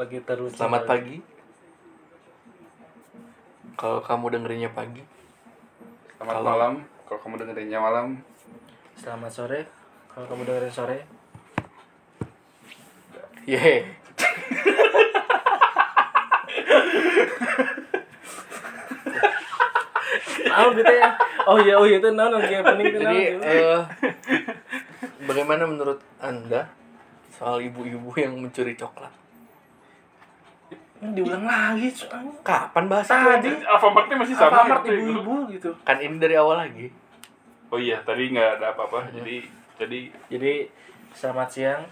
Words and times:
lagi 0.00 0.16
terus 0.24 0.56
Selamat 0.56 0.88
pagi. 0.88 1.20
Kalau 3.76 4.00
kamu 4.00 4.32
dengerinnya 4.32 4.72
pagi. 4.72 5.04
Selamat 6.16 6.34
Kalau- 6.40 6.48
malam. 6.48 6.74
Kalau 7.04 7.20
kamu 7.20 7.34
dengerinnya 7.44 7.80
malam, 7.82 8.22
Selamat 8.96 9.32
sore. 9.32 9.60
Kalau 10.08 10.24
kamu 10.24 10.48
dengerin 10.48 10.72
sore. 10.72 10.98
Yeay. 13.44 13.84
Oh 20.50 20.68
gitu 20.76 20.92
ya. 20.92 21.08
Oh 21.48 21.56
iya 21.56 21.74
oh 21.80 21.86
iya 21.88 21.96
itu 21.98 22.08
non 22.12 22.36
lagi 22.36 22.52
opening 22.60 22.92
itu 22.92 22.98
Jadi 23.00 23.20
eh, 23.40 23.80
bagaimana 25.24 25.64
menurut 25.64 26.04
anda 26.20 26.68
soal 27.32 27.64
ibu-ibu 27.64 28.12
yang 28.20 28.36
mencuri 28.36 28.76
coklat? 28.76 29.19
Ini 31.00 31.10
diulang 31.14 31.42
lagi 31.42 31.88
soalnya. 31.88 32.32
Kapan 32.40 32.84
bahas 32.86 33.04
itu? 33.04 33.14
Tadi 33.14 33.28
anjing? 33.30 33.56
Alfamart 33.64 34.06
masih 34.10 34.34
sama. 34.34 34.52
Alfamart 34.52 34.82
gitu 34.82 34.92
ya, 34.92 35.00
ibu-ibu 35.00 35.34
gitu. 35.50 35.70
Kan 35.80 35.96
ini 35.98 36.16
dari 36.16 36.36
awal 36.36 36.56
lagi. 36.60 36.86
Oh 37.68 37.78
iya, 37.78 37.96
tadi 38.00 38.28
nggak 38.28 38.58
ada 38.58 38.66
apa-apa. 38.70 39.08
Jadi 39.10 39.48
jadi 39.76 39.98
Jadi 40.28 40.52
selamat 41.12 41.48
siang. 41.48 41.82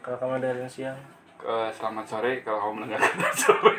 Kalau 0.00 0.16
kamu 0.16 0.40
dengerin 0.40 0.64
siang. 0.66 0.98
eh, 1.38 1.70
selamat 1.70 2.04
sore 2.04 2.32
kalau 2.40 2.58
kamu 2.58 2.72
mendengarkan 2.82 3.14
sore. 3.38 3.76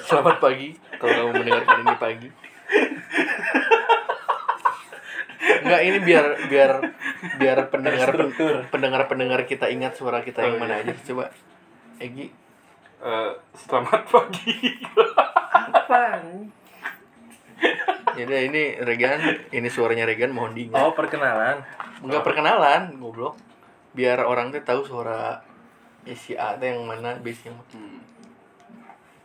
Selamat 0.00 0.36
pagi 0.38 0.68
kalau 0.94 1.10
kamu 1.10 1.30
mendengarkan 1.34 1.76
ini 1.80 1.94
pagi. 1.96 2.28
Enggak 5.64 5.80
ini 5.82 5.98
biar 5.98 6.26
biar 6.46 6.72
biar 7.34 7.58
pendengar 7.66 8.08
pendengar 8.68 9.02
pendengar 9.06 9.40
kita 9.42 9.66
ingat 9.66 9.92
suara 9.92 10.20
kita 10.20 10.44
yang 10.44 10.54
Oh, 10.54 10.60
mana 10.60 10.78
iya. 10.78 10.92
aja 10.92 11.02
coba 11.02 11.32
Egi 11.96 12.28
Eh, 13.04 13.30
selamat 13.54 14.02
pagi. 14.12 14.80
Apaan? 15.70 16.48
jadi 18.14 18.46
ini 18.46 18.78
Regan 18.78 19.18
ini 19.50 19.66
suaranya 19.66 20.04
Regan 20.04 20.30
mohon 20.30 20.52
diingat 20.52 20.78
Oh 20.78 20.92
perkenalan. 20.92 21.58
enggak 21.98 22.22
perkenalan 22.22 22.94
goblok 22.96 23.34
biar 23.90 24.22
orang 24.22 24.48
tuh 24.48 24.62
tahu 24.62 24.84
suara 24.84 25.42
ya, 26.02 26.14
si 26.14 26.32
A 26.34 26.54
tuh 26.54 26.64
yang 26.64 26.84
mana 26.84 27.18
base 27.18 27.42
yang 27.42 27.56
Hmm. 27.68 27.98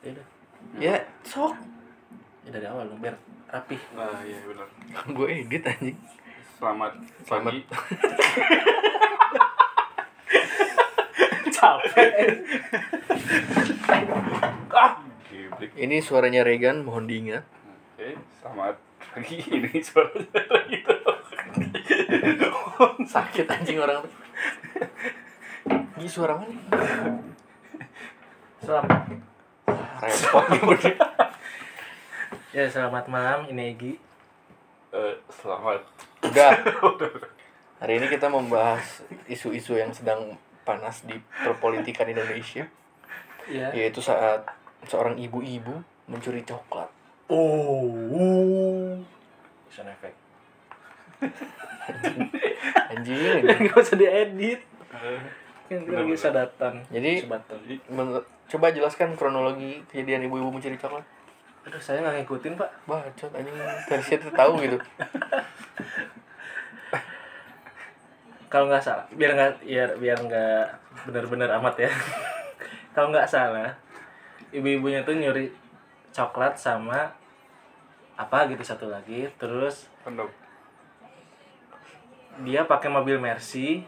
Ya 0.02 0.10
udah. 0.12 0.26
ya 0.76 0.96
sok 1.22 1.54
Ya 2.42 2.50
dari 2.52 2.66
awal 2.66 2.88
dong 2.88 2.98
biar 3.00 3.14
rapi. 3.48 3.78
Nah, 3.94 4.20
iya 4.24 4.40
benar. 4.42 4.68
gue 5.08 5.28
edit 5.30 5.64
anjing 5.64 5.98
Selamat 6.58 6.92
Selamat. 7.24 7.54
Capek. 11.60 12.40
Ah, 14.72 14.96
ini 15.76 16.00
suaranya 16.00 16.48
Regan 16.48 16.88
mohon 16.88 17.04
diingat 17.04 17.44
Oke, 18.00 18.16
selamat 18.40 18.76
pagi. 19.12 19.44
Ini 19.44 19.76
suaranya 19.84 20.40
gitu. 20.72 20.96
sakit 23.14 23.44
anjing 23.44 23.76
orang 23.84 24.08
tuh 24.08 24.14
ini 26.00 26.08
suara 26.08 26.40
mana 26.40 26.56
Selamat. 28.64 29.04
repot 30.00 30.46
nih. 30.52 30.96
Ya 32.56 32.70
selamat 32.70 33.10
malam. 33.10 33.50
Ini 33.50 33.76
Egi. 33.76 33.94
Eh, 34.94 35.16
selamat. 35.32 35.84
udah 36.24 36.54
hari 37.80 37.94
ini 37.98 38.08
kita 38.12 38.28
membahas 38.28 39.02
isu-isu 39.26 39.80
yang 39.80 39.92
sedang 39.96 40.36
panas 40.70 41.02
di 41.02 41.18
perpolitikan 41.36 42.06
Indonesia 42.06 42.70
Ya. 43.46 43.74
yaitu 43.74 43.98
saat 44.00 44.46
seorang 44.86 45.18
ibu-ibu 45.18 45.82
mencuri 46.06 46.46
coklat 46.46 46.86
Oh. 47.26 48.98
Sound 49.70 49.86
effect. 49.88 50.18
anjing 52.90 53.18
anjing. 53.38 53.66
Gak 53.66 53.78
usah 53.78 53.98
diedit. 53.98 54.62
Kan 55.66 55.86
lagi 55.86 56.14
sadatan. 56.16 56.74
Jadi- 56.90 57.26
coba 58.50 58.68
jelaskan 58.70 59.14
kronologi 59.14 59.86
kejadian 59.88 60.26
ibu-ibu 60.26 60.50
mencuri 60.50 60.74
coklat 60.76 61.06
Aduh 61.62 61.78
saya 61.78 62.02
nggak 62.02 62.26
ngikutin 62.26 62.58
pak. 62.58 62.70
bacot 62.84 63.30
anjing 63.30 63.54
dari 63.86 64.02
situ 64.02 64.26
tahu 64.32 64.58
gitu 64.58 64.78
Kalau 68.50 68.66
nggak 68.66 68.82
salah, 68.82 69.06
biar 69.14 69.38
nggak 69.38 69.54
biar 69.62 69.90
biar 70.02 70.18
nggak 70.26 70.66
benar-benar 71.06 71.50
amat 71.62 71.86
ya. 71.86 71.92
Kalau 72.98 73.14
nggak 73.14 73.30
salah, 73.30 73.78
ibu-ibunya 74.50 75.06
tuh 75.06 75.14
nyuri 75.14 75.54
coklat 76.10 76.58
sama 76.58 77.14
apa 78.18 78.50
gitu 78.50 78.66
satu 78.66 78.90
lagi. 78.90 79.30
Terus 79.38 79.86
Kondom. 80.02 80.26
dia 82.42 82.66
pakai 82.66 82.90
mobil 82.90 83.22
Mercy. 83.22 83.86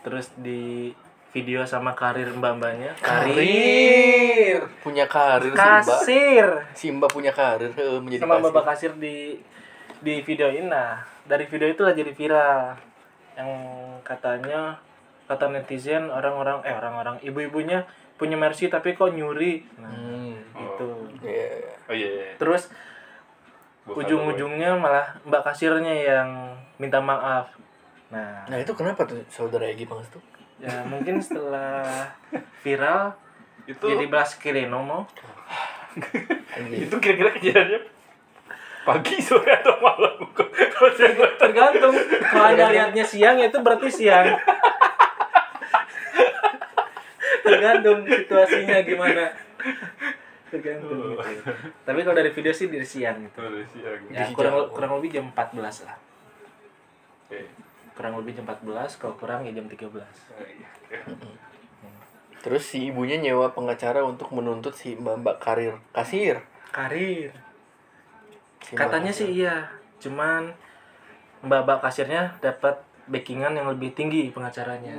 Terus 0.00 0.32
di 0.40 0.96
video 1.28 1.68
sama 1.68 1.92
karir 1.92 2.32
mbak-mbaknya. 2.32 2.96
karir 3.04 4.64
punya 4.80 5.04
karir 5.04 5.52
si 5.52 5.60
mbak 5.60 5.84
Kasir. 5.84 6.48
si 6.72 6.86
mbak 6.88 7.10
punya 7.12 7.32
karir 7.36 7.68
eh, 7.76 8.00
menjadi 8.00 8.24
sama 8.24 8.40
kasir. 8.40 8.46
Bapak 8.48 8.64
Kasir 8.72 8.92
di 8.96 9.36
di 10.00 10.24
videoin 10.24 10.72
nah 10.72 11.17
dari 11.28 11.44
video 11.44 11.68
itu 11.68 11.84
lah 11.84 11.92
jadi 11.92 12.10
viral 12.16 12.74
yang 13.36 13.50
katanya 14.02 14.80
kata 15.28 15.52
netizen 15.52 16.08
orang-orang 16.08 16.64
eh 16.64 16.72
orang-orang 16.72 17.20
ibu-ibunya 17.20 17.84
punya 18.16 18.34
Mercy 18.34 18.72
tapi 18.72 18.96
kok 18.96 19.12
nyuri 19.12 19.62
nah 19.78 19.92
hmm. 19.92 20.34
itu 20.56 20.88
Iya, 21.22 21.46
iya. 21.60 21.72
Oh 21.86 21.94
iya. 21.94 22.08
iya. 22.08 22.28
terus 22.40 22.72
ujung-ujungnya 23.88 24.76
malah 24.76 25.20
Mbak 25.24 25.42
Kasirnya 25.44 25.94
yang 25.94 26.28
minta 26.80 26.98
maaf 26.98 27.52
nah 28.08 28.48
nah 28.48 28.56
itu 28.56 28.72
kenapa 28.72 29.04
tuh 29.04 29.20
saudara 29.28 29.68
Egi 29.68 29.84
Pangas 29.84 30.08
tuh 30.08 30.24
ya 30.58 30.82
mungkin 30.88 31.20
setelah 31.20 32.08
viral 32.64 33.14
itu 33.68 33.84
jadi 33.84 34.06
belas 34.08 34.34
kireno 34.40 34.80
mau 34.80 35.02
itu 36.72 36.96
kira-kira 36.98 37.30
kejadiannya 37.36 37.97
pagi 38.88 39.20
sore 39.28 39.52
atau 39.60 39.76
malam. 39.84 40.16
Tergantung. 41.36 41.92
Kalau 42.24 42.46
anda 42.48 42.72
lihatnya 42.72 43.04
siang 43.04 43.36
ya 43.36 43.52
itu 43.52 43.60
berarti 43.60 43.88
siang. 43.92 44.32
Tergantung 47.44 48.08
situasinya 48.08 48.80
gimana. 48.80 49.24
Tergantung 50.48 51.20
gitu. 51.20 51.52
tapi 51.84 52.00
kalau 52.00 52.16
dari 52.16 52.32
video 52.32 52.52
sih 52.56 52.72
dari 52.72 52.88
siang 52.88 53.20
gitu 53.28 53.44
siang. 53.68 54.00
ya 54.08 54.24
kurang 54.32 54.72
kurang 54.72 54.96
lebih 54.96 55.20
jam 55.20 55.28
14 55.28 55.84
lah. 55.84 55.96
Oke. 57.28 57.44
kurang 57.92 58.16
lebih 58.24 58.40
jam 58.40 58.48
14 58.48 58.96
kalau 58.96 59.14
kurang 59.20 59.44
ya 59.44 59.52
jam 59.52 59.68
13 59.68 59.92
Oh, 59.92 60.00
iya. 60.48 60.68
Terus 62.40 62.64
si 62.64 62.88
ibunya 62.88 63.20
nyewa 63.20 63.52
pengacara 63.52 64.00
untuk 64.06 64.32
menuntut 64.32 64.72
si 64.72 64.96
mbak 64.96 65.20
mbak 65.20 65.36
karir 65.42 65.76
kasir. 65.92 66.40
Karir 66.72 67.47
Mbak 68.58 68.76
katanya 68.78 69.12
kasir. 69.14 69.26
sih 69.26 69.28
iya 69.42 69.56
cuman 69.98 70.52
mbak-mbak 71.42 71.78
kasirnya 71.82 72.34
dapat 72.42 72.78
backingan 73.08 73.54
yang 73.56 73.70
lebih 73.70 73.94
tinggi 73.94 74.28
pengacaranya 74.34 74.94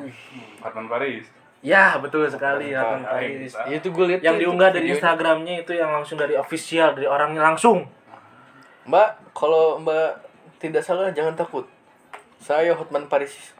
Adnan 0.64 0.88
Paris. 0.90 1.28
ya 1.60 2.00
betul 2.00 2.24
sekali. 2.32 2.72
Hotman 2.72 3.04
Paris 3.04 3.52
Iya, 3.68 3.84
itu 3.84 3.92
gue 3.92 4.06
lihat 4.16 4.22
yang 4.24 4.40
itu 4.40 4.48
diunggah 4.48 4.72
dari 4.72 4.88
videonya. 4.88 4.96
Instagramnya 4.96 5.56
itu 5.62 5.72
yang 5.76 5.92
langsung 5.92 6.16
dari 6.16 6.34
official 6.40 6.96
dari 6.96 7.06
orangnya 7.06 7.44
langsung 7.44 7.84
Mbak, 8.90 9.36
kalau 9.38 9.78
Mbak 9.84 10.10
tidak 10.58 10.82
salah 10.82 11.14
jangan 11.14 11.38
takut. 11.38 11.68
Saya 12.42 12.74
Hotman 12.74 13.06
Paris. 13.06 13.54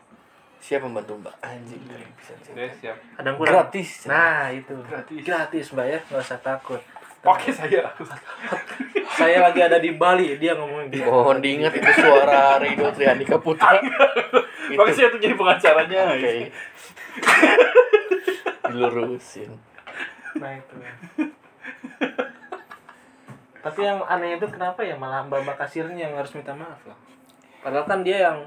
Siap 0.60 0.82
membantu 0.84 1.20
Mbak. 1.22 1.36
Anjing. 1.44 1.80
Bisa, 1.86 2.34
bisa. 2.40 2.50
Oke, 2.52 2.66
siap. 2.82 2.98
kurang 3.38 3.70
Gratis. 3.70 3.90
nah 4.10 4.50
itu 4.50 4.74
Gratis. 4.84 5.22
gratis 5.24 5.66
mbak 5.76 5.86
ya 5.88 6.00
nggak 6.10 6.20
usah 6.24 6.40
takut 6.42 6.82
Pakai 7.20 7.52
saya. 7.52 7.84
saya 9.12 9.38
lagi 9.44 9.60
ada 9.60 9.76
di 9.76 9.92
Bali 9.92 10.40
dia 10.40 10.56
ngomong 10.56 10.88
gitu 10.88 11.04
Mohon 11.04 11.44
diingat 11.44 11.76
itu 11.76 11.92
suara 11.94 12.56
Rido 12.58 12.88
Triandika 12.90 13.36
Putra. 13.38 13.76
itu. 13.76 13.92
Saya 14.96 15.12
tuh 15.12 15.20
jadi 15.20 15.36
pengacaranya. 15.36 16.16
Oke. 16.16 16.48
Dilurusin. 18.66 19.52
nah 20.40 20.54
itu 20.54 20.76
tapi 23.60 23.80
yang 23.82 24.00
aneh 24.08 24.40
itu 24.40 24.48
kenapa 24.48 24.80
ya 24.80 24.96
malah 24.96 25.26
mbak 25.26 25.44
mbak 25.44 25.58
kasirnya 25.58 26.08
yang 26.08 26.16
harus 26.16 26.32
minta 26.32 26.56
maaf 26.56 26.80
lah 26.88 26.96
padahal 27.60 27.84
kan 27.84 28.00
dia 28.02 28.32
yang 28.32 28.38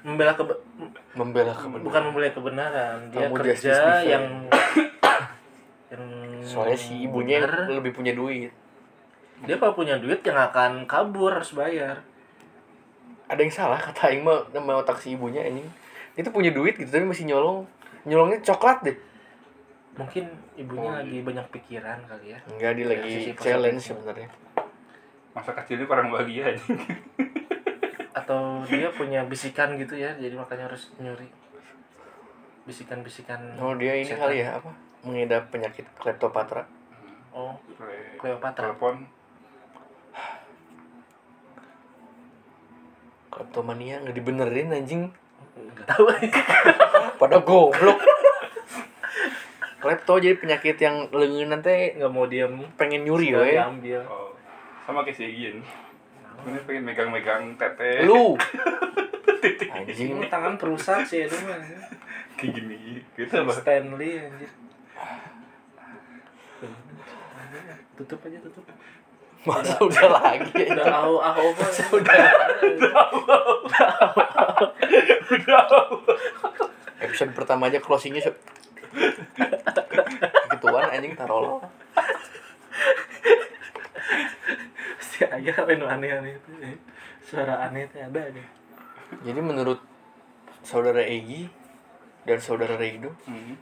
membela 0.00 0.32
kebe 0.32 0.56
Membela 1.12 1.52
kebenaran. 1.52 1.84
bukan 1.84 2.00
membela 2.08 2.30
kebenaran 2.32 2.96
dia 3.12 3.28
Kamu 3.28 3.34
kerja 3.36 3.76
yang 4.00 4.24
Soalnya 6.50 6.74
si 6.74 6.94
ibunya 7.00 7.38
bener. 7.38 7.70
lebih 7.72 7.92
punya 7.92 8.12
duit. 8.12 8.50
dia 9.40 9.56
kalau 9.56 9.72
punya 9.72 9.96
duit 9.96 10.20
yang 10.20 10.36
akan 10.36 10.84
kabur 10.84 11.32
harus 11.32 11.54
bayar 11.54 12.02
Ada 13.24 13.40
yang 13.40 13.48
salah 13.50 13.78
kata 13.78 14.10
Aing 14.10 14.20
mah 14.20 14.42
nama 14.50 14.78
otak 14.78 14.98
si 14.98 15.14
ibunya 15.14 15.40
anjing. 15.40 15.64
Itu 16.12 16.28
punya 16.28 16.50
duit 16.50 16.74
gitu 16.74 16.88
tapi 16.88 17.06
masih 17.06 17.24
nyolong. 17.24 17.62
Nyolongnya 18.02 18.42
coklat 18.42 18.82
deh. 18.82 18.96
mungkin 19.92 20.26
ibunya 20.54 20.86
Oh, 20.86 20.96
lagi 20.96 21.18
banyak 21.20 21.46
pikiran 21.50 21.98
kali 22.04 22.32
ya 22.32 22.38
Enggak 22.46 22.72
dia 22.72 22.82
Ya, 22.82 22.88
lagi 22.90 23.08
sisi 23.12 23.32
challenge 23.34 23.82
sebenarnya. 23.84 24.28
Masa 25.30 25.50
kecilnya 25.52 25.84
kurang 25.84 26.08
bahagia 26.08 26.50
anjing. 26.50 26.78
atau 28.12 28.40
dia 28.66 28.90
punya 28.90 29.22
bisikan 29.22 29.74
gitu 29.76 29.94
ya 29.94 30.10
jadi 30.14 30.34
makanya 30.34 30.66
harus 30.66 30.90
nyuri 30.96 31.30
bisikan-bisikan 32.62 33.38
Oh 33.56 33.72
dia 33.74 33.94
ini 33.94 34.04
setan. 34.04 34.20
kali 34.20 34.36
ya 34.40 34.56
apa? 34.56 34.70
Mengidap 35.00 35.48
penyakit 35.48 35.88
kleptopatra. 35.96 36.68
oh 37.32 37.56
Cleopatra 38.20 38.76
Telepon. 38.76 39.08
Kleptomania 43.30 44.02
nggak 44.04 44.16
dibenerin 44.16 44.74
anjing. 44.74 45.02
nggak 45.56 45.86
tahu 45.88 46.04
Pada 47.20 47.38
goblok. 47.40 47.98
Klepto 49.80 50.20
jadi 50.20 50.36
penyakit 50.36 50.76
yang 50.76 51.08
lengan 51.08 51.64
teh 51.64 51.96
nggak 51.96 52.12
mau 52.12 52.28
diam 52.28 52.60
pengen 52.76 53.08
nyuri 53.08 53.32
diambil 53.32 54.04
Oh. 54.04 54.36
Sama 54.84 55.00
kayak 55.06 55.16
si 55.16 55.24
Egin. 55.24 55.64
Ini 56.44 56.58
pengen 56.68 56.82
megang-megang 56.84 57.56
tete. 57.56 58.04
Lu. 58.04 58.36
ini 59.40 59.72
Anjing. 59.72 60.20
tangan 60.28 60.60
perusak 60.60 61.00
sih 61.08 61.24
itu 61.24 61.36
mah 61.48 61.56
Kayak 62.36 62.60
gini. 62.60 63.00
Gitu 63.16 63.32
apa? 63.32 63.52
Stanley 63.56 64.20
anjir 64.20 64.50
tutup 67.96 68.20
aja 68.22 68.38
tutup 68.40 68.64
Masa 69.40 69.72
udah 69.80 70.08
lagi. 70.12 70.68
udah 70.68 70.84
aho 70.86 71.16
aho 71.16 71.44
mah 71.50 71.70
Udah. 75.30 75.64
Episode 77.00 77.32
pertama 77.32 77.66
aja 77.66 77.80
closingnya 77.80 78.20
Gituan 80.50 80.90
anjing 80.90 81.14
taruh 81.14 81.64
si 85.00 85.24
ayah 85.24 85.56
lain 85.64 85.80
aneh-aneh 85.80 86.32
itu 86.34 86.50
ya. 86.58 86.68
suara 87.22 87.54
aneh 87.64 87.84
itu 87.84 87.96
ada 87.96 88.20
aja 88.22 88.44
Jadi 89.22 89.40
menurut 89.40 89.80
saudara 90.60 91.00
Egi 91.00 91.48
dan 92.22 92.38
saudara 92.38 92.76
Reido, 92.76 93.16
Hmm. 93.24 93.56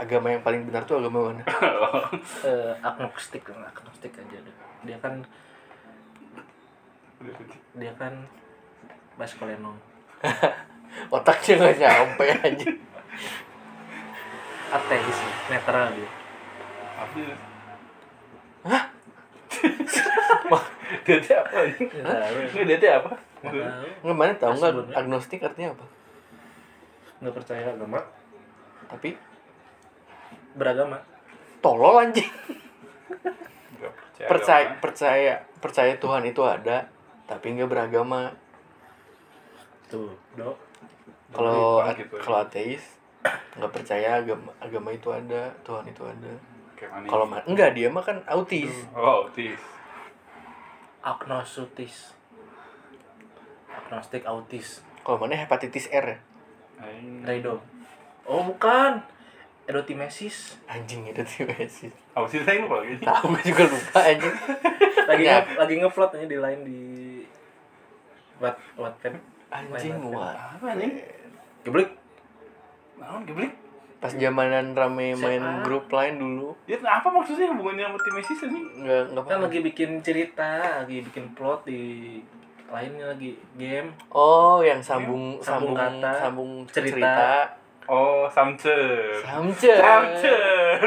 Agama 0.00 0.32
yang 0.32 0.40
paling 0.40 0.64
benar 0.64 0.82
tuh 0.88 0.96
agama 0.96 1.28
mana? 1.30 1.44
Eh, 2.48 2.72
agnostik 2.80 3.44
agnostik 3.52 4.16
aja 4.16 4.38
deh 4.40 4.56
dia 4.88 4.96
kan 4.96 5.20
dia 7.76 7.92
kan 8.00 8.14
Bas 9.20 9.32
Koleno 9.36 9.76
Otaknya 11.14 11.54
nggak 11.54 11.76
nyampe 11.78 12.24
anjing. 12.42 12.76
ateis 14.76 15.18
netral 15.50 15.86
dia 15.92 16.10
Apa? 17.00 17.18
Hah? 18.60 18.84
Dia 21.04 21.16
teh 21.20 21.36
apa 21.36 21.58
dia 22.64 22.76
teh 22.78 22.90
apa? 22.92 23.12
Nggak 24.00 24.16
mana 24.16 24.32
tahu 24.36 24.52
nggak 24.56 24.96
agnostik 24.96 25.44
artinya 25.44 25.76
apa? 25.76 25.86
nggak 27.20 27.36
percaya 27.36 27.68
agama 27.68 28.00
Tapi 28.88 29.12
beragama 30.56 30.98
tolol 31.60 32.00
anjing. 32.00 32.26
Nggak 33.78 33.92
percaya. 33.92 34.26
Percaya 34.28 34.64
agama. 34.64 34.80
percaya 34.80 35.34
percaya 35.60 35.92
Tuhan 36.00 36.22
itu 36.26 36.42
ada, 36.42 36.78
tapi 37.28 37.46
nggak 37.56 37.70
beragama. 37.70 38.32
tuh 39.90 40.14
dok 40.38 40.54
Kalau 41.34 41.82
gitu 41.98 42.14
ya. 42.14 42.22
kalau 42.22 42.38
ateis 42.46 42.84
nggak 43.58 43.72
percaya 43.74 44.22
agama 44.22 44.50
agama 44.62 44.94
itu 44.94 45.10
ada, 45.10 45.50
Tuhan 45.66 45.84
itu 45.90 46.02
ada. 46.06 46.32
Kayak 46.78 46.90
mana? 46.94 47.06
Kalau 47.10 47.24
ma- 47.26 47.46
enggak 47.46 47.70
dia 47.74 47.90
mah 47.90 48.04
kan 48.06 48.22
autis. 48.24 48.70
Oh, 48.94 49.26
autis. 49.26 49.58
agnosutis 51.00 52.12
agnostik 53.72 54.22
autis 54.28 54.84
Kalau 55.00 55.16
mana 55.16 55.32
hepatitis 55.32 55.88
R 55.88 56.06
ya? 56.12 56.18
Redo 57.24 57.64
oh 58.28 58.44
bukan 58.44 59.00
edotimesis 59.64 60.56
Anjing 60.64 61.04
itu 61.06 61.22
sih 61.26 61.90
Autis 62.12 62.42
aing 62.42 62.66
lupa 62.66 62.82
lagi. 62.82 62.98
Tahu 62.98 63.24
gue 63.30 63.42
juga 63.46 63.64
lupa 63.66 63.98
anjing. 64.02 64.34
lagi 65.06 65.22
Ya. 65.22 65.38
nge 65.40 65.54
lagi 65.56 65.74
ngevlog 65.78 66.10
aja 66.12 66.26
di 66.26 66.38
lain 66.38 66.60
di 66.62 66.80
what 68.38 68.56
Wattpad 68.74 69.14
Anjing 69.50 69.94
wah. 70.10 70.56
Apa 70.56 70.74
nih? 70.74 70.90
geblik 71.62 71.90
Naon 72.96 73.22
geblik? 73.24 73.52
Pas 74.00 74.08
zamanan 74.10 74.72
rame 74.72 75.12
main 75.12 75.38
SMA. 75.38 75.60
grup 75.60 75.92
lain 75.92 76.16
dulu, 76.16 76.56
Ya 76.64 76.80
apa 76.80 77.04
maksudnya 77.06 77.52
hubungannya 77.52 77.84
sama 77.84 77.98
tim 78.00 78.14
Messi 78.16 78.32
ini? 78.48 78.60
nggak 78.80 79.02
nggak 79.12 79.24
kan 79.28 79.38
lagi 79.44 79.58
bikin 79.60 79.90
cerita 80.00 80.50
lagi 80.80 81.04
bikin 81.04 81.36
plot 81.36 81.68
di 81.68 82.16
lainnya 82.72 83.12
lagi 83.12 83.36
game 83.60 83.92
Oh, 84.08 84.64
yang 84.64 84.80
sambung 84.80 85.36
Sambung 85.38 85.76
sambung 85.76 86.00
kata, 86.00 86.12
sambung 86.16 86.50
cerita. 86.64 86.96
cerita. 86.96 87.28
Oh, 87.90 88.30
Samcer. 88.30 89.18
Samcer. 89.18 89.82
Samcer. 89.82 90.78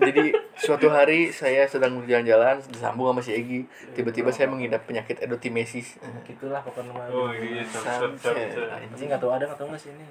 Jadi 0.00 0.32
suatu 0.56 0.88
hari 0.88 1.28
saya 1.28 1.68
sedang 1.68 2.00
berjalan-jalan 2.00 2.64
disambung 2.72 3.12
sama 3.12 3.20
si 3.20 3.36
Egi. 3.36 3.68
Tiba-tiba 3.92 4.32
saya 4.32 4.48
mengidap 4.48 4.88
penyakit 4.88 5.20
edotimesis. 5.20 6.00
gitulah 6.24 6.64
pokoknya 6.64 6.96
mah 6.96 7.12
Oh 7.12 7.28
iya, 7.28 7.60
Samcer. 7.68 8.08
Samcer. 8.16 8.72
Anjing 8.72 9.12
nggak 9.12 9.20
tahu 9.20 9.36
ada 9.36 9.52
nggak 9.52 9.60
tahu 9.60 9.68
nggak 9.68 9.82
sih 9.84 9.92
ini 9.92 10.04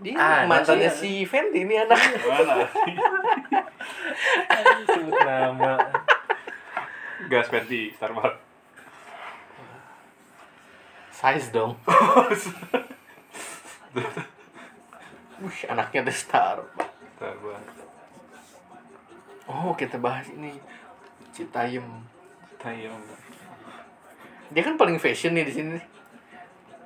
Dia 0.00 0.16
Ah, 0.16 0.40
mantannya 0.48 0.88
masih 0.88 0.96
si 0.96 1.12
Fenty 1.28 1.68
ini 1.68 1.84
anak. 1.84 2.00
Mana? 2.24 2.64
sebut 4.88 5.12
nama 5.12 5.76
Gas 7.28 7.52
Fenty, 7.52 7.92
Starbucks. 7.92 8.40
Size 11.12 11.52
dong. 11.52 11.76
Wih, 15.44 15.60
anaknya 15.68 16.00
The 16.08 16.14
Star. 16.16 16.56
Starbucks. 17.20 17.76
Oh, 19.44 19.76
kita 19.76 20.00
bahas 20.00 20.24
ini. 20.32 20.56
Citayem. 21.36 21.84
Tayang. 22.56 22.96
Dia 24.56 24.62
kan 24.64 24.80
paling 24.80 24.96
fashion 24.96 25.36
nih 25.36 25.44
di 25.44 25.52
sini. 25.52 25.76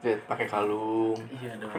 Lihat 0.02 0.26
pakai 0.30 0.46
kalung, 0.46 1.18
iya 1.42 1.58
dong 1.58 1.74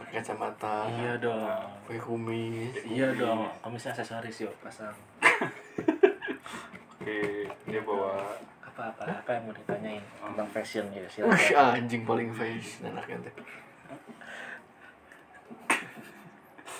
pakai 0.00 0.24
kacamata, 0.24 0.88
iya 0.88 1.20
dong 1.20 1.44
pakai 1.84 2.00
kumis. 2.00 2.72
iya 2.88 3.12
dong 3.12 3.44
komisnya 3.60 3.92
aksesoris 3.92 4.40
yuk 4.40 4.56
pasang 4.64 4.96
Oke, 6.96 7.44
dia 7.68 7.80
bawa 7.84 8.24
apa 8.64 8.88
apa 8.88 9.20
apa 9.20 9.30
yang 9.36 9.44
mau 9.44 9.52
ditanyain 9.52 10.00
tentang 10.00 10.48
fashion 10.48 10.88
ya 10.96 11.04
silakan 11.12 11.76
anjing 11.76 12.08
paling 12.08 12.32
fashion 12.32 12.88
anaknya 12.88 13.28
teh. 13.28 13.34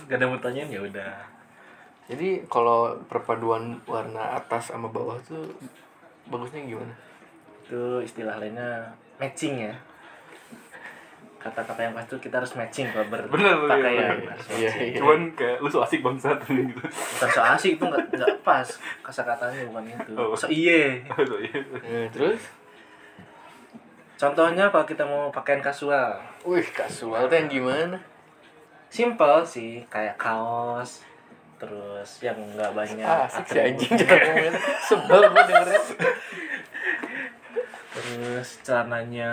Gak 0.09 0.17
ada 0.17 0.27
mau 0.27 0.39
tanyain 0.39 0.69
ya 0.69 0.81
udah 0.81 1.13
Jadi 2.09 2.41
kalau 2.47 2.97
perpaduan 3.05 3.77
warna 3.85 4.35
atas 4.35 4.73
sama 4.73 4.89
bawah 4.89 5.21
tuh 5.23 5.45
bagusnya 6.25 6.65
gimana? 6.65 6.95
itu 7.61 7.81
istilah 8.01 8.37
lainnya 8.37 8.89
matching 9.17 9.61
ya 9.61 9.77
kata-kata 11.39 11.79
yang 11.79 11.93
pas 11.93 12.03
itu 12.03 12.17
kita 12.19 12.41
harus 12.41 12.51
matching 12.53 12.89
kalau 12.89 13.07
Bener, 13.07 13.55
berpakaian 13.61 13.95
Iya, 13.95 14.25
matching. 14.25 14.57
iya. 14.59 14.71
Cuman 14.97 15.21
kayak 15.33 15.61
lu 15.61 15.69
so 15.69 15.79
asik 15.79 16.01
bangsat 16.01 16.35
gitu. 16.49 16.81
bukan 16.81 17.29
so 17.29 17.41
asik 17.47 17.77
itu 17.77 17.85
nggak 17.85 18.09
nggak 18.11 18.37
pas 18.41 18.65
kata-katanya 19.01 19.69
bukan 19.69 19.85
itu 19.87 20.13
Oh. 20.17 20.33
so 20.33 20.49
iye 20.49 21.05
Oh, 21.13 21.39
iya. 21.39 21.61
Eh, 21.79 22.07
terus, 22.09 22.41
contohnya 24.17 24.67
kalau 24.67 24.83
kita 24.85 25.05
mau 25.05 25.29
pakaian 25.29 25.61
kasual 25.61 26.19
wih 26.43 26.65
kasual 26.67 27.29
tuh 27.29 27.37
yang 27.37 27.47
gimana? 27.47 28.01
Simple 28.89 29.45
sih 29.45 29.85
kayak 29.87 30.17
kaos 30.17 31.05
terus 31.59 32.23
yang 32.23 32.39
nggak 32.55 32.71
banyak 32.71 33.03
Ah, 33.03 33.27
asik 33.27 33.45
si 33.47 33.59
anjing 33.59 33.91
ngomongin. 33.91 34.55
Sebel 34.81 35.23
gue 35.27 35.43
dengernya. 35.45 35.81
terus 37.91 38.49
celananya 38.63 39.33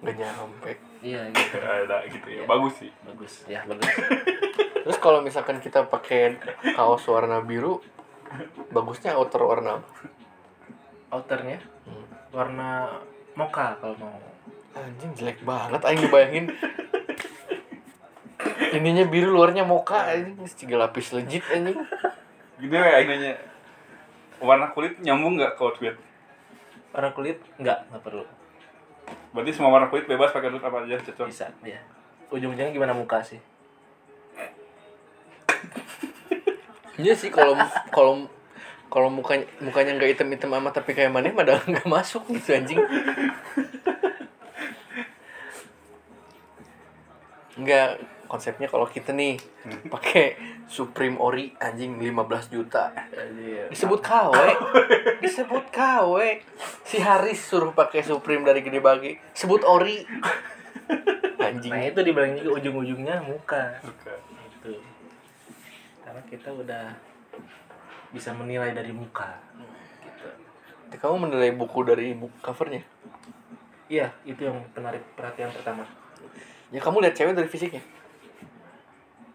Gak 0.00 0.16
nyampe. 0.16 0.72
iya 1.02 1.28
gitu 1.32 1.56
Ada 1.60 2.08
gitu 2.08 2.28
ya. 2.30 2.42
Bagus 2.48 2.74
sih. 2.78 2.90
bagus 3.04 3.32
ya 3.44 3.60
bagus 3.68 3.84
Terus 4.80 4.96
kalau 4.98 5.20
misalkan 5.20 5.60
kita 5.60 5.84
pakai 5.84 6.40
kaos 6.72 7.04
warna 7.04 7.44
biru, 7.44 7.84
bagusnya 8.72 9.12
outer 9.12 9.42
warna 9.44 9.84
outernya 11.10 11.60
Hmm. 11.80 12.06
warna 12.30 13.02
mocha 13.34 13.74
kalau 13.78 13.94
mau 13.98 14.18
Anjing 14.70 15.10
jelek 15.18 15.42
banget 15.42 15.82
aing 15.82 15.98
ngebayangin. 15.98 16.46
Ininya 18.78 19.02
biru 19.10 19.34
luarnya 19.34 19.66
moka 19.66 20.06
anjing, 20.06 20.38
tiga 20.54 20.78
lapis 20.78 21.10
legit 21.10 21.42
anjing. 21.50 21.74
Gini 22.62 22.78
ya 22.78 23.02
nanya. 23.02 23.34
Warna 24.38 24.70
kulit 24.70 25.02
nyambung 25.02 25.34
nggak 25.34 25.58
ke 25.58 25.62
outfit? 25.66 25.98
warna 26.90 27.10
kulit 27.14 27.38
nggak 27.58 27.78
nggak 27.90 28.02
perlu 28.02 28.24
Berarti 29.30 29.50
semua 29.54 29.70
warna 29.70 29.86
kulit 29.86 30.10
bebas 30.10 30.34
pakai 30.34 30.50
rambut 30.50 30.62
apa 30.62 30.86
aja 30.86 30.98
cocok. 30.98 31.26
bisa 31.30 31.46
ya 31.62 31.78
ujung-ujungnya 32.30 32.74
gimana 32.74 32.94
muka 32.94 33.22
sih 33.22 33.38
Iya 37.00 37.16
sih 37.16 37.32
kalau 37.32 37.56
kalau 37.94 38.28
kalau 38.90 39.08
mukanya 39.08 39.46
mukanya 39.62 39.94
nggak 39.94 40.18
hitam-hitam 40.18 40.50
amat 40.58 40.82
tapi 40.82 40.98
kayak 40.98 41.14
mana 41.14 41.30
padahal 41.30 41.62
nggak 41.70 41.86
masuk 41.86 42.26
gitu 42.34 42.58
anjing. 42.58 42.82
Enggak 47.54 48.02
konsepnya 48.26 48.66
kalau 48.70 48.86
kita 48.86 49.14
nih 49.14 49.38
pakai 49.94 50.38
Supreme 50.66 51.18
Ori 51.18 51.54
anjing 51.62 51.98
15 51.98 52.54
juta. 52.54 52.90
Disebut 53.70 54.02
KW. 54.02 54.34
Disebut 55.22 55.64
KW. 55.70 56.14
Si 56.86 56.98
Haris 56.98 57.42
suruh 57.42 57.74
pakai 57.74 58.02
Supreme 58.02 58.42
dari 58.42 58.62
Gede 58.62 58.82
Bagi. 58.82 59.14
Sebut 59.34 59.62
Ori. 59.66 60.02
Anjing. 61.40 61.72
nah 61.72 61.80
itu 61.82 62.00
dibilang 62.04 62.36
juga 62.36 62.60
ujung-ujungnya 62.60 63.24
muka 63.24 63.80
Oke. 63.80 64.12
itu 64.44 64.76
karena 66.04 66.22
kita 66.28 66.48
udah 66.52 66.84
bisa 68.10 68.30
menilai 68.32 68.70
dari 68.70 68.90
muka 68.90 69.38
gitu 70.00 70.26
Kamu 70.92 71.16
menilai 71.20 71.50
buku 71.52 71.80
dari 71.82 72.12
buku 72.12 72.34
covernya? 72.40 72.82
iya 73.86 74.10
itu 74.22 74.40
yang 74.40 74.58
menarik 74.72 75.02
perhatian 75.12 75.50
pertama 75.50 75.86
Ya 76.68 76.78
kamu 76.78 77.00
lihat 77.00 77.14
cewek 77.14 77.34
dari 77.34 77.46
fisiknya. 77.46 77.82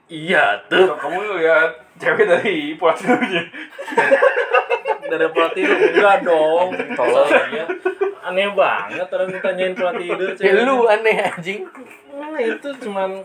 iya 0.05 0.59
tuh 0.65 0.93
kamu 0.93 1.17
lihat 1.35 1.71
cewek 1.95 2.25
dari 2.25 2.55
posturnya. 2.75 3.43
dari 5.05 5.27
pola 5.29 5.49
tidur 5.51 5.77
enggak 5.77 6.17
dong 6.21 6.69
Tolong. 6.93 7.29
ya 7.51 7.65
aneh 8.23 8.49
banget 8.49 9.05
orang 9.07 9.29
ditanyain 9.29 9.73
pola 9.73 9.93
tidur 9.93 10.29
Ya 10.35 10.51
lu 10.57 10.85
aneh 10.85 11.15
anjing. 11.21 11.61
nah, 12.09 12.35
itu 12.37 12.69
cuman 12.81 13.21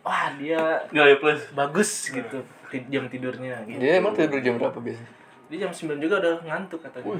wah 0.00 0.28
dia 0.36 0.86
Nilai 0.88 1.16
plus. 1.16 1.50
bagus 1.50 1.90
gitu 2.08 2.38
jam 2.68 3.04
tidurnya 3.06 3.54
gitu. 3.64 3.78
Dia 3.78 3.92
emang 3.96 4.12
tidur 4.12 4.38
jam 4.38 4.54
berapa 4.56 4.76
biasa? 4.76 5.04
dia 5.46 5.62
jam 5.62 5.70
9 5.70 6.02
juga 6.02 6.18
udah 6.18 6.42
ngantuk 6.42 6.82
katanya 6.82 7.06
oh, 7.06 7.14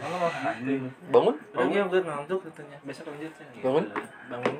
gitu. 0.58 0.88
Bangun? 1.08 1.34
udah 1.46 1.66
dia 1.68 1.82
udah 1.86 2.00
ngantuk 2.02 2.40
katanya 2.42 2.76
besok 2.82 3.06
lanjutnya 3.06 3.46
gitu. 3.48 3.62
Bangun? 3.62 3.84
bangun 4.26 4.54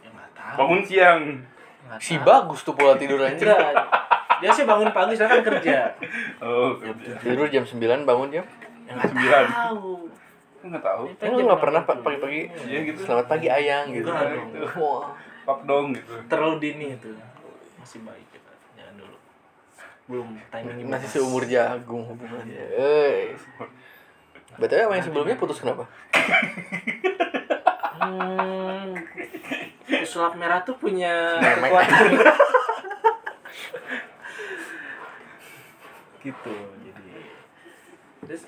ya 0.00 0.08
nggak 0.10 0.28
tahu 0.32 0.56
Bangun 0.56 0.80
siang. 0.82 1.20
Nggak 1.86 1.98
Si 2.00 2.14
tahu. 2.14 2.24
bagus 2.24 2.60
tuh 2.62 2.72
pola 2.72 2.96
tidur 2.96 3.20
anjing. 3.20 3.44
enggak 3.44 3.76
dia 4.36 4.50
sih 4.50 4.64
bangun 4.64 4.88
pagi 4.90 5.12
saya 5.12 5.28
kan 5.30 5.40
kerja 5.42 5.92
Oh, 6.44 6.72
kerja. 6.74 7.10
Tidur 7.20 7.46
jam 7.46 7.64
9 7.64 7.76
bangun 8.02 8.28
jam. 8.30 8.44
ya 8.82 8.92
nggak 8.92 9.08
Sembilan. 9.08 9.44
tahu 9.46 9.92
Aku 10.56 10.64
nggak 10.66 10.82
tahu. 10.82 11.02
Itu 11.06 11.20
Emang 11.20 11.36
jam 11.36 11.46
nggak 11.46 11.60
pernah 11.60 11.80
8 11.80 11.86
pa- 11.86 12.00
pagi-pagi 12.02 12.40
Iya 12.64 12.80
gitu. 12.86 12.98
selamat 13.02 13.26
pagi 13.28 13.48
ayang 13.48 13.86
gitu. 13.92 14.08
Enggak 14.08 14.28
dong. 14.32 14.48
Wah. 14.74 15.04
Pap 15.44 15.60
dong 15.62 15.86
gitu. 15.92 16.10
terlalu 16.26 16.56
dini 16.58 16.86
itu 16.92 17.12
masih 17.76 18.00
baik 18.02 18.25
belum 20.06 20.38
timingnya 20.50 20.86
Masih 20.86 21.08
seumur 21.10 21.42
jagung 21.46 22.06
hubungannya. 22.06 22.62
Eh. 22.78 23.34
Betul 24.56 24.86
sama 24.86 24.94
yang 24.96 25.04
sebelumnya 25.04 25.36
putus 25.36 25.58
kenapa? 25.60 25.84
hmm, 27.96 28.94
sulap 30.06 30.34
merah 30.38 30.62
tuh 30.62 30.76
punya 30.78 31.36
kekuatan 31.40 32.06
gitu 36.26 36.54
jadi 36.82 37.14
terus 38.26 38.42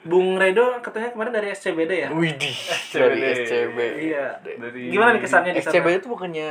Bung 0.00 0.40
Redo 0.40 0.80
katanya 0.82 1.12
kemarin 1.12 1.30
dari 1.36 1.52
SCBD 1.52 1.92
ya 1.92 2.10
Widih, 2.10 2.56
dari 2.96 3.20
SCBD. 3.20 3.44
SCB. 3.46 3.78
iya 4.00 4.26
Dari 4.42 4.90
gimana 4.90 5.14
nih 5.14 5.22
kesannya 5.22 5.52
di 5.54 5.62
sana 5.62 5.72
SCB 5.76 5.86
itu 6.00 6.06
bukannya 6.08 6.48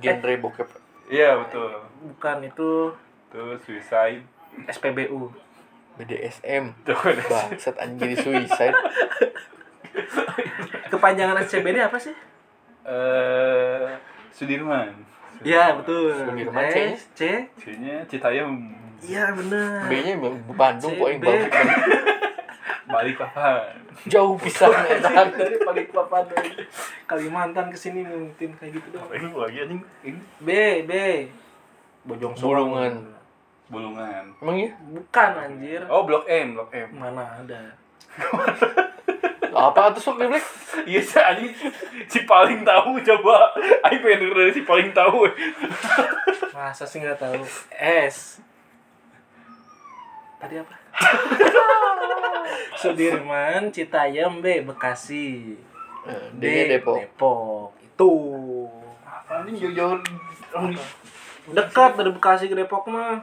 genre 0.00 0.34
bokep. 0.38 0.68
Iya, 1.12 1.36
betul. 1.44 1.68
bukan 2.14 2.36
itu 2.46 2.70
Tuh 3.32 3.56
suicide. 3.64 4.20
SPBU 4.68 5.32
BDSM. 5.96 6.76
Bangsat 6.84 7.80
anjing 7.80 8.12
jadi 8.12 8.16
suicide. 8.20 8.76
kepanjangan 10.92 11.40
SCBD 11.42 11.80
apa 11.80 11.96
sih 11.96 12.12
eh 12.84 13.88
Sudirman. 14.30 14.92
ya 15.42 15.74
betul 15.74 16.14
Sudirman? 16.14 16.70
S 16.94 17.10
C 17.16 17.48
C-nya 17.58 18.06
Citayam. 18.06 18.70
iya 19.02 19.34
benar 19.34 19.90
B-nya 19.90 20.14
Bandung 20.54 20.94
kok 20.94 21.08
yang 21.10 21.18
CB. 21.18 21.26
balik 21.26 21.50
Balikpapan. 22.86 23.72
jauh 24.06 24.36
pisan 24.36 24.70
edan. 24.86 25.32
dari 25.32 25.56
Balikpapan 25.58 26.22
dari 26.28 26.50
Kalimantan 27.08 27.72
ke 27.72 27.76
sini 27.76 28.04
mungkin 28.04 28.52
kayak 28.60 28.78
gitu 28.78 28.88
dong 28.92 29.08
Ini 29.10 29.26
lagi 29.32 29.58
anjing. 29.64 29.80
Ini 30.04 30.20
B 30.38 30.48
B 30.84 30.92
Bojong 32.04 32.36
Soang. 32.36 32.68
Bulungan. 33.72 34.24
Emang 34.36 34.56
iya? 34.58 34.70
bukan 34.84 35.30
anjir 35.34 35.80
Oh, 35.88 36.04
Blok 36.04 36.28
M, 36.28 36.52
Blok 36.52 36.68
M. 36.70 36.92
mana 36.92 37.24
ada 37.34 37.72
Apa 39.50 39.88
tuh 39.90 40.00
sok 40.02 40.16
di 40.18 40.26
Black? 40.26 40.44
Iya 40.82 41.00
sih 41.00 41.16
anjing 41.18 41.52
si 42.06 42.22
paling 42.22 42.60
tahu 42.62 43.00
coba. 43.02 43.52
Aing 43.82 44.00
pengen 44.00 44.18
denger 44.22 44.36
dari 44.38 44.52
si 44.52 44.62
paling 44.62 44.90
tahu. 44.90 45.24
masa 46.52 46.84
sih 46.84 46.98
nggak 46.98 47.16
tahu 47.16 47.40
S 47.72 48.44
tadi 50.36 50.58
apa 50.58 50.74
Sudirman 52.74 53.70
Citayam 53.70 54.38
B 54.38 54.60
Bekasi 54.62 55.56
Eh, 56.02 56.26
D 56.34 56.44
Depok. 56.68 56.98
Depok 56.98 57.70
itu 57.78 58.10
Anjing 59.24 59.54
jauh-jauh. 59.56 59.96
dekat 61.48 61.90
dari 61.94 62.10
Bekasi 62.10 62.44
ke 62.46 62.54
Depok 62.54 62.84
mah 62.86 63.22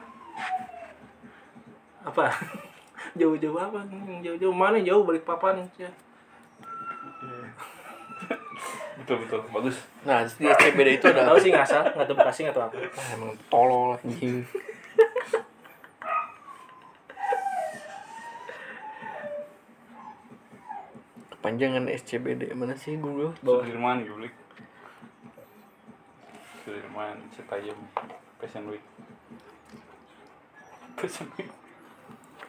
apa 2.05 2.31
jauh-jauh 3.19 3.59
apa 3.59 3.79
jauh-jauh 4.23 4.55
mana 4.55 4.79
jauh 4.81 5.03
balik 5.03 5.23
papan 5.27 5.63
ya. 5.77 5.89
Betul 8.99 9.23
betul, 9.23 9.39
bagus. 9.55 9.79
Nah, 10.03 10.27
di 10.27 10.43
SCBD 10.43 10.99
itu 10.99 11.07
ada 11.07 11.23
tahu 11.23 11.39
sih 11.39 11.55
ngasal 11.55 11.87
nggak 11.95 12.03
tahu 12.03 12.19
Bekasi 12.19 12.39
nggak 12.43 12.55
tahu 12.59 12.67
apa 12.67 12.75
Ah, 12.99 13.07
emang 13.15 13.31
tolol 13.47 13.95
anjing. 13.95 14.43
Kepanjangan 21.31 21.87
SCBD 21.87 22.51
mana 22.51 22.75
sih 22.75 22.99
Google? 22.99 23.31
Sudirman 23.39 24.03
Gulik. 24.03 24.35
Sudirman 26.61 27.15
Citayam 27.31 27.79
Fashion 28.37 28.67
Week. 28.67 28.83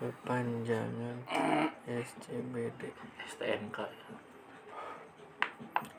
Kepanjangan 0.01 1.17
SCBD. 1.87 2.83
STNK 3.31 3.79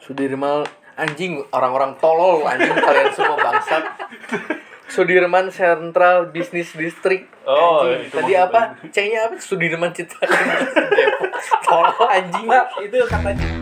Sudirman 0.03 0.67
anjing 0.99 1.39
orang-orang 1.55 1.95
tolol 2.01 2.43
anjing 2.43 2.75
kalian 2.75 3.13
semua 3.15 3.37
bangsat. 3.39 3.83
Sudirman 4.91 5.47
Central 5.47 6.27
Business 6.35 6.75
District. 6.75 7.31
Oh, 7.47 7.87
Anjing. 7.87 8.11
itu 8.11 8.15
Tadi 8.19 8.33
apa? 8.35 8.61
C-nya 8.91 9.31
apa? 9.31 9.39
Sudirman. 9.39 9.95
Depok. 9.95 11.31
Tolol 11.63 12.03
anjing. 12.11 12.51
Itu 12.83 12.97
kata 13.07 13.60